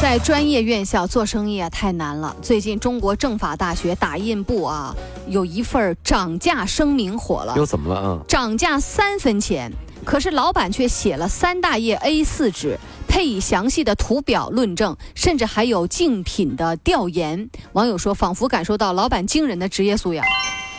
[0.00, 2.34] 在专业院校做生意啊，太难了。
[2.40, 4.94] 最近中国政法大学打印部啊，
[5.26, 7.54] 有一份涨价声明火了。
[7.56, 8.20] 又怎么了啊？
[8.28, 9.72] 涨价三分钱，
[10.04, 12.78] 可是老板却写了三大页 A4 纸，
[13.08, 17.50] 配以详细的图表论证，甚至还有竞品的调研。
[17.72, 20.24] 网友说，仿佛感受到老板惊人的职业素养。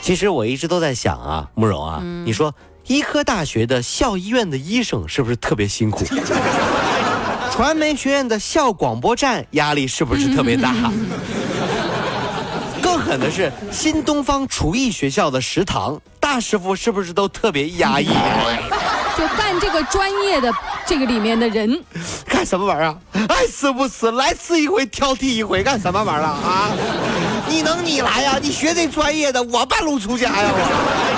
[0.02, 2.56] 其实我一直都在想啊，慕容啊，你说
[2.88, 6.06] 医科大学的校医院的医生是不是特别辛苦？
[7.60, 10.74] 传媒学院的校广播站压力是不是特别大？
[12.82, 18.08] 更狠的是新东方厨艺学校的食堂大师傅是不是都特别压抑？
[19.18, 20.50] 就办这个专业的
[20.86, 21.78] 这个里面的人，
[22.26, 22.96] 干什么玩意儿啊？
[23.28, 26.72] 爱吃不吃，来吃一回挑剔一回，干什么玩意儿啊？
[27.50, 28.40] 你能你来呀？
[28.42, 31.09] 你学这专业的，我半路出家呀我。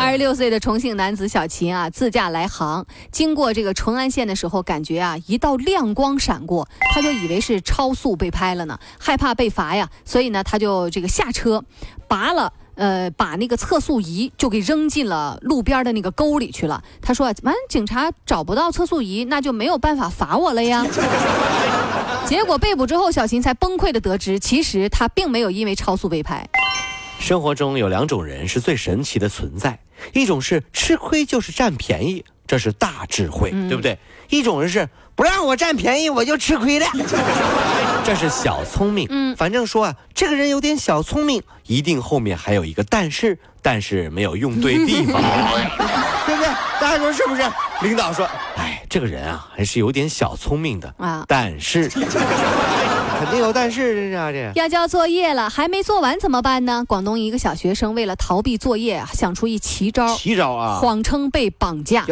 [0.00, 11.62] 二十六岁的重庆男子小秦啊，自驾来杭，经过这个淳安县的时候，感觉啊一道亮光闪过，他就以为是超速被拍了呢，害怕被罚呀，所以呢他就这个下车，
[12.08, 16.82] 拔了呃把那个测速仪就给扔进了路边的那个沟里去了。
[17.02, 20.86] 他说，完警察找不到测速仪，那就没有办法罚我了呀。
[22.24, 26.48] 结果被捕之后，小秦才崩溃的得知，其实他并没有因为超速被拍。
[27.18, 29.78] 生活中有两种人是最神奇的存在，
[30.12, 33.98] 一种是吃亏就是占便宜，这是大智慧，对不对？
[34.28, 36.86] 一种人是不让我占便宜，我就吃亏了，
[38.04, 39.06] 这是小聪明。
[39.10, 45.20] 嗯，反正说啊，这个人有点小聪明，一定后面还有一个但是，但是没有用对地方，
[46.26, 46.48] 对不对？
[46.80, 47.42] 大家说是不是？
[47.82, 51.88] 领导说，哎，这个人啊，还是有点小聪明的啊，但是。
[53.20, 54.50] 肯定有但是，这啥的？
[54.54, 56.82] 要交作业了，还没做完怎么办呢？
[56.88, 60.78] 广东一个小学生为了逃避作业，想出一奇招，奇招啊！
[60.80, 62.06] 谎称被绑架，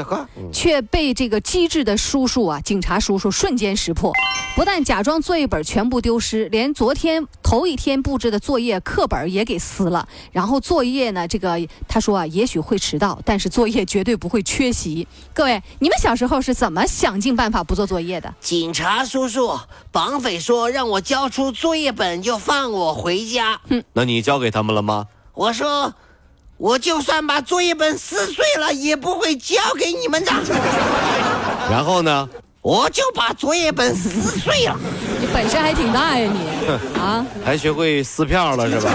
[0.53, 4.13] 却被这个机智的叔叔啊，警察叔叔瞬间识破。
[4.55, 10.07] 不但假装作业本全部丢失，连昨天头一天布置的作业课本也给撕了。
[10.31, 11.59] 然后作业呢，这个
[11.89, 15.09] 他说啊，也许会迟到，但是作业绝对不会缺席。
[15.33, 18.33] 各位，你们小时候是怎么想尽办法不做作业的？
[18.41, 19.59] 警察叔叔，
[19.91, 20.99] 绑匪说让我。
[21.09, 23.59] 交出作业本就放我回家。
[23.71, 25.07] 哼，那你交给他们了吗？
[25.33, 25.95] 我说，
[26.59, 30.33] 我就算把作业本撕碎了，也不会交给你们的。
[31.71, 32.29] 然后呢？
[32.61, 34.77] 我就把作业本撕碎了。
[35.19, 36.69] 你本事还挺大呀，你
[37.01, 38.93] 啊，还学会撕票了是吧？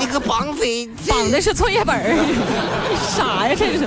[0.00, 1.94] 那个绑匪绑的是作业本
[3.16, 3.86] 傻呀，这是。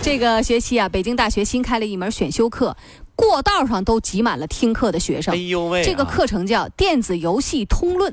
[0.00, 2.76] 这个学期啊，北京大学新开了一门选修课。
[3.16, 5.34] 过道上都挤满了听课的学生。
[5.34, 5.82] 哎呦喂！
[5.82, 8.12] 这个课程叫《电子游戏通论》。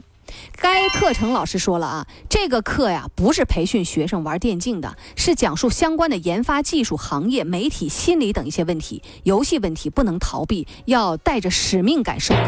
[0.57, 9.03] 该课程老师说了啊，这个课呀不是培训学生玩电竞的，是讲述相关的研发技术、行业、媒体、心理等一些问题。
[9.21, 12.41] 游戏问题不能逃避，要带着使命感授课。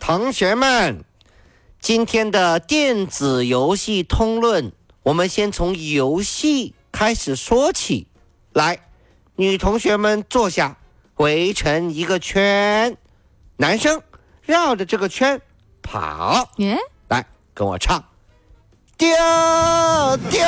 [0.00, 1.04] 同学们，
[1.78, 8.06] 今天的电子游戏通论，我们先从游戏开始说起。
[8.56, 8.78] 来，
[9.34, 10.76] 女同学们坐下。
[11.16, 12.96] 围成一个圈，
[13.56, 14.02] 男生
[14.42, 15.40] 绕着这个圈
[15.82, 16.46] 跑。
[16.56, 16.78] 耶，
[17.08, 17.24] 来
[17.54, 18.04] 跟我唱，
[18.98, 19.08] 丢
[20.30, 20.40] 丢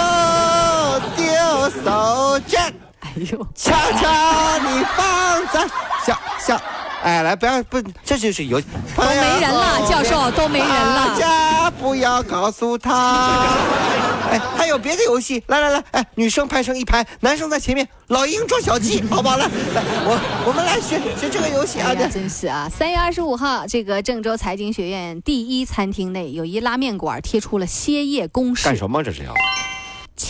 [1.17, 1.25] 丢
[1.71, 2.73] 手绢。
[3.01, 5.67] 哎呦，悄悄你放在
[6.05, 6.61] 小小。
[7.03, 8.67] 哎，来，不要不，这就是游戏。
[8.97, 11.15] 都没人了，教授都没人了。
[11.15, 13.47] 大家不要告诉他。
[14.31, 15.43] 哎，还有别的游戏？
[15.47, 19.37] 来来来，哎，女生排成一排，男生在前面，老鹰捉小鸡， 好不好？
[19.37, 21.95] 来来，我我们来学学这个游戏啊！
[21.95, 28.65] 真是啊，三月二十五号，这个郑州财经学院第一餐厅内有一拉面馆贴出了歇业公示。
[28.65, 29.03] 干什么？
[29.03, 29.33] 这是要？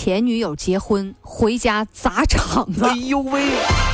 [0.08, 3.44] 前女友结婚回家砸场子，哎呦喂！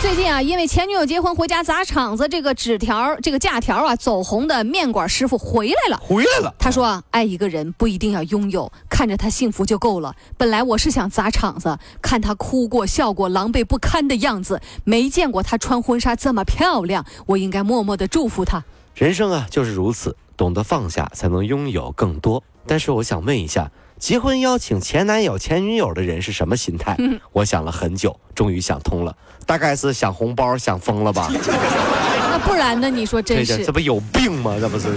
[0.01, 5.97] 最近啊，因为前女友结婚回家砸场子，这个纸条、这个假条啊，走红的面馆师傅回来了。
[6.01, 6.55] 回来了。
[6.57, 10.15] 他说啊，爱一个人不一定要拥有，看着他幸福就够了。
[10.39, 18.63] 本来我是想砸场子，看他哭过、笑过、狼狈不堪的样子，没见过他穿婚纱这么漂亮，我应该默默的祝福他。
[18.95, 22.45] 人生啊，就是如此，懂得放下，才能拥有更多。
[22.69, 23.73] 但是我想问一下。
[24.05, 26.95] 结婚邀请前男友、前女友的人是什么心态？
[27.33, 29.17] 我想了很久，终于想通了，
[29.47, 31.27] 大概是想红包想疯了吧？
[32.31, 32.91] 那不然呢？
[32.91, 33.65] 你说真是？
[33.65, 34.59] 这不有病吗？
[34.61, 34.89] 这不是？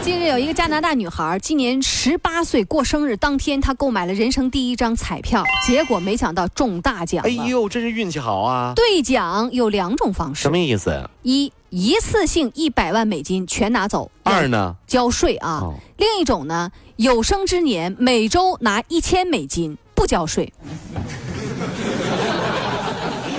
[0.00, 7.24] 近日有一个加拿大女孩，今年十八岁过生日当天，她购买了人生第一张彩票，结果没想到中大奖。
[7.24, 8.74] 哎呦，真是运气好啊！
[8.76, 11.10] 兑奖有两种方式什，么意思？
[11.24, 14.76] 一一次性一百万美金全拿走，二呢？
[14.86, 15.60] 交税啊。
[15.62, 20.52] 哦另一种呢，有生之年每周拿一千美金不交税。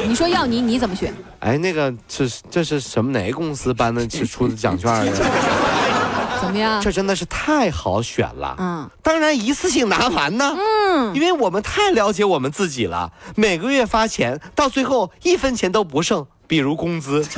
[0.08, 1.14] 你说要你你怎么选？
[1.42, 6.40] 哎，那个是这是什么哪个公司颁的是出的奖券儿啊？
[6.42, 6.82] 怎么样？
[6.82, 8.56] 这真的是太好选了。
[8.58, 10.58] 嗯，当然一次性拿完呢。
[10.58, 17.24] 嗯，因为我们太了解我们自己了，每个月发钱，到最后一分钱都不剩，比如工资，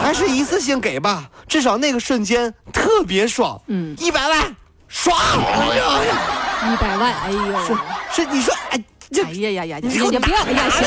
[0.00, 3.60] 还是一次性给吧，至少那个瞬间特别爽。
[3.66, 4.56] 嗯，一百万，
[4.88, 5.16] 爽！
[5.18, 7.76] 哎呀，一百万，哎呦，
[8.12, 8.82] 是你说，哎，
[9.24, 10.86] 哎呀呀呀，你你不要，哎呀，行。